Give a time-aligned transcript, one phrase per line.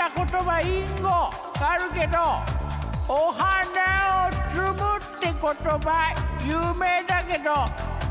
[0.00, 1.08] た言葉隠語。
[1.60, 2.16] があるけど
[3.06, 6.16] お花を摘むって言葉
[6.46, 7.52] 有名だけど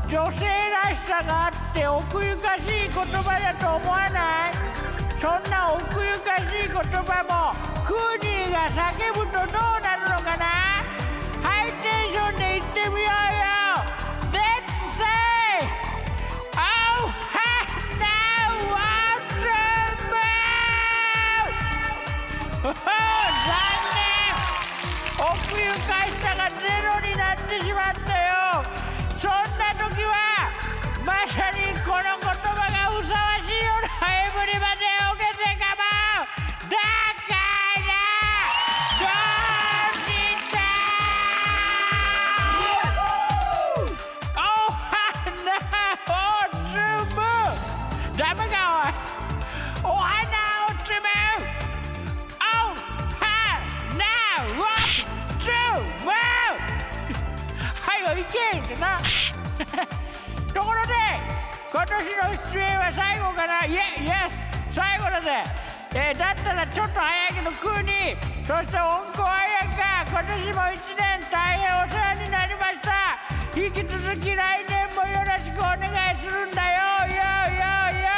[0.08, 4.52] 女性らしさがあって奥ゆかしい言葉だと思わない？
[5.20, 7.50] そんな奥ゆかしい言葉も
[7.84, 10.46] クーニーが叫ぶとどうなるのかな？
[11.42, 13.39] ハイテンションで言ってみようよ。
[22.62, 22.76] 残念
[25.18, 25.24] 奥
[25.58, 28.60] ゆかしさがゼロになってしまったよ
[29.18, 30.12] そんな時は
[31.06, 35.80] まさにこの言葉がふさわしいようなエブリバデオケテカモ
[36.28, 37.32] ンだか
[37.88, 37.96] ら
[39.00, 40.60] どうした
[44.36, 44.38] お
[44.76, 45.16] 花
[46.04, 46.76] を摘
[47.16, 47.18] む。
[48.18, 48.49] ダメ
[58.10, 58.98] はいよいけってな
[60.52, 60.94] ところで
[61.70, 64.74] 今年の出演は最後かなイエイエス。
[64.74, 65.44] 最後だぜ
[65.94, 69.46] えーだったらちょっと早いけどクーにそして温子彩
[69.78, 73.14] 香今年も一年大変お世話になりました。
[73.54, 76.82] 引き続き来年もよろしくお願いするんだよ。
[77.06, 77.70] よよ
[78.02, 78.10] よ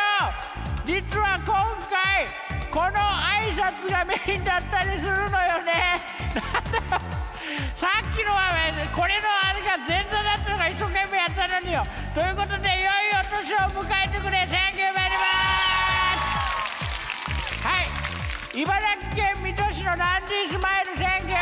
[0.86, 1.52] 実は今
[1.92, 2.26] 回
[2.70, 6.00] この挨拶がメインだったりするのよね。
[7.76, 8.52] さっきのは
[8.92, 11.80] これのが前座だったのが一生懸命やったのによ。
[12.12, 14.44] ということで良いお年を迎えてくれ。
[14.52, 15.48] Thank you very much!
[17.64, 18.60] はい。
[18.60, 20.92] 茨城県水戸市のランディスマイル。
[21.00, 21.40] Thank you!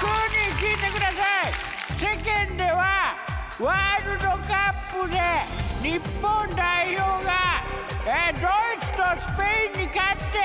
[0.00, 1.52] クーに聞いてください。
[2.00, 3.12] 世間では
[3.60, 5.20] ワールドカップで
[5.84, 7.60] 日本代表が、
[8.06, 10.40] えドイツとスペインに勝って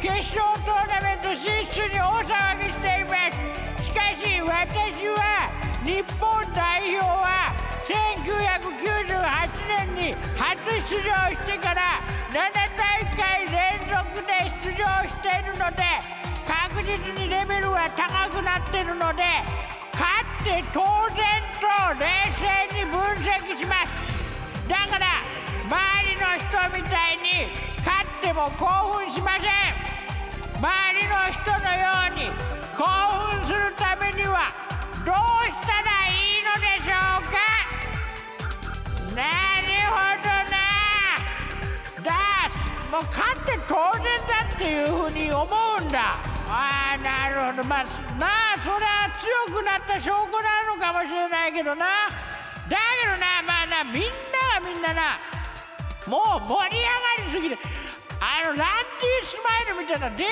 [0.00, 0.08] 決
[0.38, 3.84] 勝トーナメント進出に大騒ぎしています。
[3.84, 5.52] しかし私は
[5.84, 7.50] 日本代表は
[7.90, 9.18] 1998
[9.66, 11.98] 年に初出場してから
[12.30, 12.38] 7
[12.78, 15.82] 大会連続で出場しているので
[16.46, 19.22] 確実にレベルは高くなっているので
[19.92, 20.80] 勝って当
[21.10, 21.66] 然と
[21.98, 22.06] 冷
[22.38, 22.46] 静
[22.78, 23.90] に分析します。
[24.68, 25.26] だから
[25.66, 25.74] 周
[26.08, 26.46] りの人
[26.78, 27.50] みたいに
[27.84, 29.50] 勝っても興奮しません。
[30.58, 30.62] 周
[31.00, 32.30] りの人のように
[32.78, 32.86] 興
[33.34, 33.81] 奮するた
[39.14, 39.22] な
[39.60, 40.56] るほどな
[42.02, 42.48] だ
[42.90, 46.16] もう勝って当然だっていうふうに思うんだ。
[46.48, 47.68] ああなるほど。
[47.68, 47.84] まあ
[48.18, 51.86] なあそれは強くなった証拠なのかもしれないけどな。
[52.68, 55.18] だけどなまあなみんながみんなな
[56.06, 57.58] もう盛り上がりすぎる。
[58.20, 60.24] あのランディスマイルみたいな冷静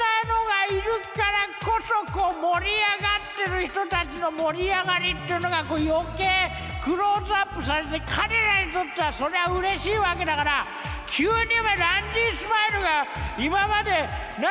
[0.00, 0.82] なのがいる
[1.12, 6.48] からこそこう盛り上がってる人たちの盛り上がりっていうのがこう余計
[6.84, 10.64] クローズアップされて彼らにとってはそれは嬉しいわけだから
[11.06, 13.06] 急にお前ランディスマイルが
[13.38, 13.90] 今まで
[14.40, 14.50] な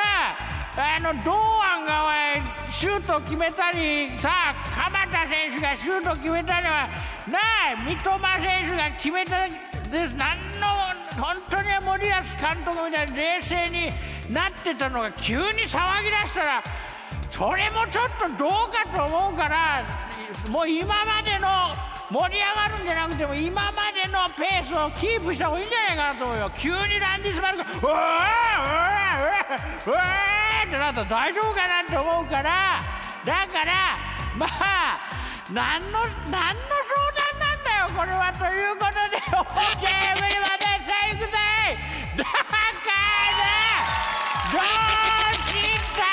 [0.74, 1.32] あの堂
[1.62, 6.88] 安がおシュート決めたりさあ鎌田選手がシュート決めたりは
[7.28, 9.46] なあ三笘選手が決めた
[9.92, 10.16] です。
[10.16, 10.66] 何の
[11.20, 13.92] 本当に森保監督みたいに冷静に
[14.32, 16.64] なってたのが急に騒ぎ出したら
[17.28, 19.84] それもちょっとどうかと思うから
[20.48, 21.48] もう今までの
[22.12, 26.50] 盛り上がるんじゃなくても今までのペースをキープした方がいいんじゃないかなと思うよ。
[26.54, 32.82] 急にランディスマルが「うわーうわーうわーってなったら大丈夫かなって思うから
[33.24, 33.96] だから
[34.36, 35.00] まあ
[35.50, 41.38] 何の何の相談なんだよこれはということで OK エブリバデーセイクゼ
[42.14, 42.42] イだから
[44.52, 44.68] どうし
[45.96, 46.04] た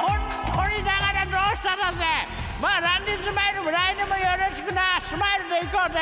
[0.00, 0.08] 本
[0.56, 5.00] 当にだからどうしただぜまあランディスマイルも来年もよろしくな。
[5.02, 6.00] スマイルで行こうぜ。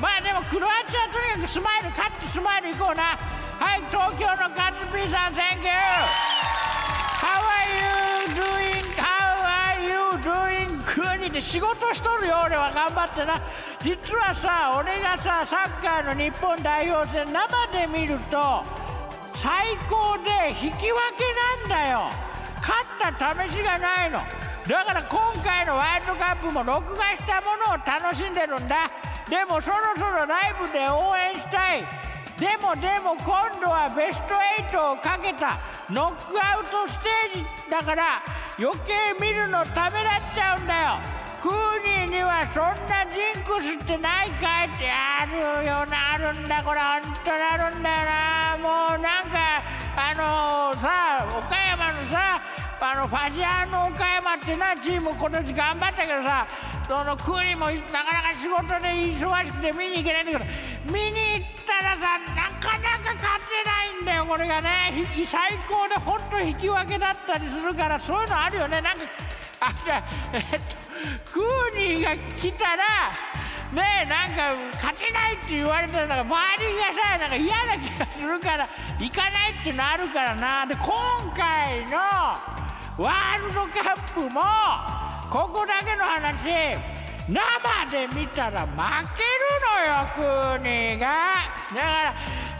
[0.00, 3.18] まあでもクロアチアとにかくスマイル勝ってスマイル行こうな。
[3.58, 5.74] はい東京のカズピーさん Thank you
[7.18, 8.86] How are you doing?
[8.94, 10.78] How are you doing?
[10.86, 12.70] 国で仕事しとるよ俺は。
[12.70, 13.42] 頑張ってな。
[13.82, 18.62] 実はさ俺がさサッカーの日本代表戦生で見ると
[19.34, 21.24] 最高で引き分け
[21.66, 22.02] なんだよ。
[22.62, 24.20] 勝った試しがないの。
[24.68, 28.90] だから今回のワールドカップも録画したものを楽しんでるんだ。
[29.26, 31.80] でもそろそろライブで応援したい。
[32.38, 35.56] でもでも今度はベスト8をかけた。
[35.88, 38.20] ノックアウトステージだから
[38.58, 41.00] 余計見るのためらっちゃうんだよ。
[41.40, 46.62] クーニーにはそんなジンクスってないかいってあるよなあるんだ。
[46.62, 48.58] これ本当にあるんだよな。
[48.60, 49.64] もうなんか
[49.96, 52.38] あのさ岡山のさ
[52.80, 56.48] あのファジアーノ岡山ってなチーム今年頑張ったけどさ
[56.88, 60.44] そのクーニーもなかなか仕事で忙しくて見に行けないんだけど
[60.88, 65.04] 見に行ったらさなかなか勝てないんだよこれがね。
[65.26, 68.80] 最高で本当引き分けだったりするからそういうのあるよね。
[68.80, 69.02] なんか
[69.60, 69.70] あ
[70.32, 70.76] えっと
[71.30, 73.12] クーニーが来たら
[73.74, 78.66] ねえなんか勝てないって言われたらなんか周りがさなんか嫌な気がするから
[78.98, 80.64] 行かないってのあるからな。
[80.64, 80.86] で今
[81.36, 82.57] 回の
[82.98, 84.40] ワールドカップも
[85.30, 86.76] ここだけの話。
[87.28, 87.38] 生
[87.90, 88.74] で見たら負
[89.14, 91.06] けるのよクーニーが。
[91.74, 92.14] だか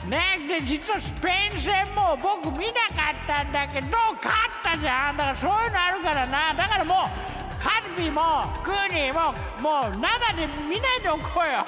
[0.04, 3.88] らねで実はスペイン戦も僕見なかったんだけど
[4.22, 5.16] 勝ったじゃん。
[5.16, 6.54] だからそういうのあるからな。
[6.54, 11.64] だからもうカルビもクーニーももう生で見ないでおこうよ。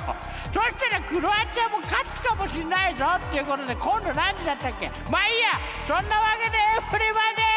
[0.55, 4.91] そしたらクロアチアも勝つかもしれないぞっていうことで今度何時だったっけ？
[5.11, 5.59] まあいいや。
[5.89, 6.61] そんなわけでエ
[6.93, 7.50] ブリバデー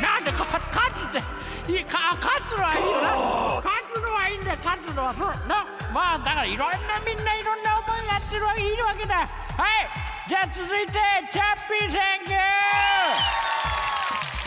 [0.00, 1.22] なんでか勝つっ
[1.66, 3.16] ていいか勝つのはいいよな
[3.64, 9.14] 勝つのはいいんだよ勝つのはそうなまあだからいろんなみんないろんな思いやってるわけいいわけだ。
[9.16, 10.06] はい。
[10.28, 10.92] じゃあ続いて
[11.32, 12.38] チャッピー Thank you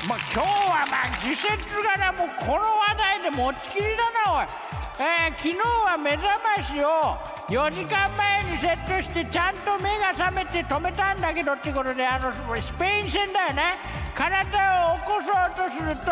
[0.09, 1.47] まあ、今日はまあ季節
[1.81, 4.47] 柄もうこの話題で持ちきりだなおい、
[4.99, 7.15] えー昨日は目覚ましを
[7.49, 13.73] 4時間前にセットしてちゃんと目が覚めて止めたんだけどってことであのスペイン戦だよね。
[14.13, 14.37] 体
[14.93, 16.11] を起こそうとすると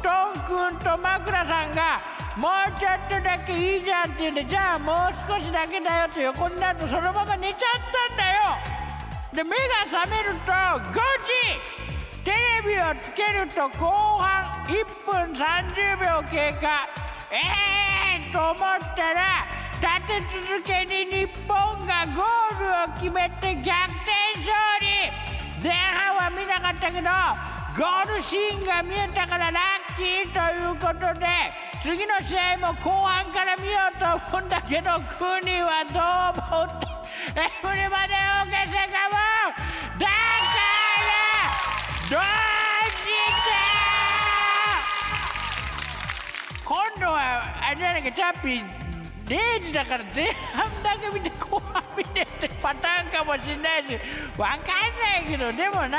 [0.00, 2.00] 布団君と枕さんが
[2.36, 7.60] もうちょっとだけいいじゃんって言うんでじゃあもう少しだけだよって横になるとそのまま寝ちゃっ
[8.08, 8.42] たんだよ。
[9.34, 16.88] で目が覚めると5時テレビをつけると後半1分30秒経過。
[17.30, 19.55] えーと思ったら
[20.06, 24.86] 立て続けに日本がゴールを決めて逆転勝利。
[25.60, 27.10] 前半は見なかったけど
[27.76, 31.26] ゴールシーンが見えたからラッキーということで
[31.82, 34.04] 次の試合も後半から見ようと
[34.36, 35.98] 思うんだけどクーニーはど
[36.38, 36.86] う思うって
[37.40, 39.16] エブリバデーオーケセカモ
[39.50, 40.12] ンだか
[41.02, 41.10] ら
[42.08, 42.20] どう
[42.90, 43.02] し
[43.42, 43.50] た。
[46.64, 48.85] 今度はあれじゃないかチャッピー
[49.26, 53.98] 0時だから前半だけ見て後半見てってパターンかもしれないし。
[54.38, 55.98] わかんないけどでもな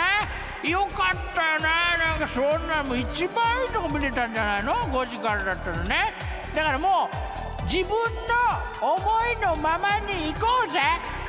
[0.63, 1.97] よかったよな。
[1.97, 6.13] なんかそんなもう一番いいとこ見れたんじゃないの？5時からだったらね。
[6.55, 7.95] だからもう自分の
[8.81, 8.97] 思
[9.33, 10.79] いのままに行こうぜ。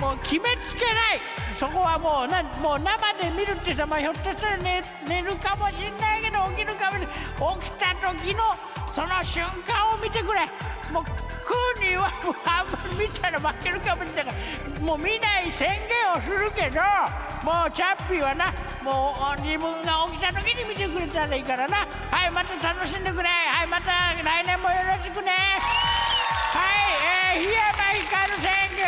[0.01, 1.21] もう決めつけない。
[1.57, 7.59] そこはもうなもう生で見るってさ、まあ、ひょっとしたら寝寝るかもしれないけど起きるかもしれない。
[7.59, 8.55] 起きた時の
[8.89, 10.47] その瞬間を見てくれ。
[10.93, 11.05] もう
[11.49, 14.37] クーニーはもうあんまり見たら負けるかもしれないか
[14.77, 16.85] らもう見ない宣言をするけど
[17.41, 18.53] もうチャッピーはな
[18.85, 21.89] もう自分が起きた時に見てくれたらいいからな。
[22.13, 23.29] はいまた楽しんでくれ。
[23.29, 25.33] はいまた来年もよろしくね。
[25.33, 28.85] はいえー、檜山光選挙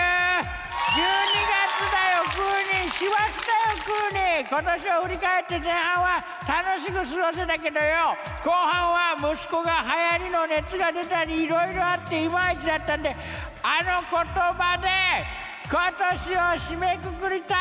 [0.97, 1.01] 12
[1.49, 3.17] 月だよクーニー師走
[3.49, 8.17] だよクーニー今年を振り返って前半は楽しく過ごせたけどよ。
[8.45, 9.83] 後半は息子が
[10.19, 13.15] 流行りの熱が出たりいろいろあっていまいちだったんで
[13.63, 14.25] あの言
[14.57, 14.89] 葉で
[15.71, 17.59] 今年を締めくくりたい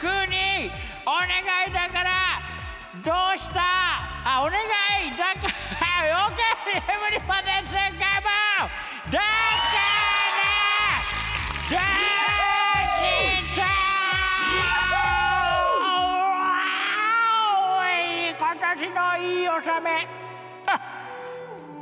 [0.00, 0.72] クーニー
[1.06, 1.28] お願
[1.68, 2.10] いだから
[3.04, 3.62] どうした？
[4.28, 4.58] あお願
[5.06, 6.34] いだから OK
[6.76, 7.66] エブリバディ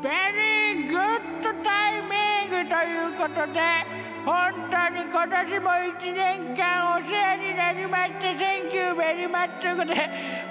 [0.04, 3.56] very good timing ということで
[4.20, 9.96] 本当に今年も1年間お世話になりまして thank you very much ということで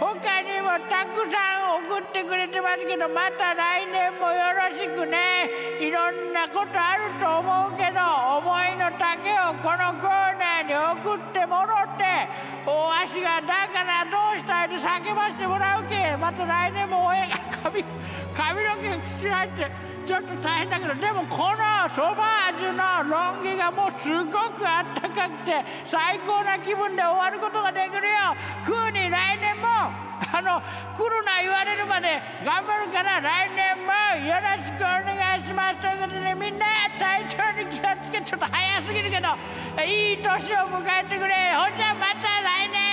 [0.02, 5.46] 他にもたくさん送ってくれてますけどまた来年もよろしくね。
[5.80, 8.02] いろんなことあると思うけど
[8.42, 12.26] 思いの丈をこのコーナーに送ってもらって
[12.66, 17.84] 大足がだからどうしたいで叫ばせてもらうけまた来年も親が髪
[18.36, 19.72] 髪の毛が口入って
[20.06, 28.36] ちょっと大変だけどでもこのそば味のロン毛がもうすごくあったかくて最高な気分で終わることができるよ。
[28.66, 30.60] クーに来年もあの
[30.96, 33.94] 来るな言われるまで頑張るから来年も
[34.28, 35.80] よろしくお願いします。
[35.80, 36.66] ということでみんな
[37.00, 39.30] 体調に気をつけちょっと早すぎるけど
[39.86, 41.56] いい年を迎えてくれ。
[41.56, 42.93] ほんじゃまた来年。